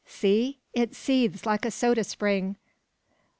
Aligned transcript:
See! 0.07 0.57
it 0.73 0.95
seethes 0.95 1.45
like 1.45 1.63
a 1.63 1.69
soda 1.69 2.03
spring! 2.03 2.57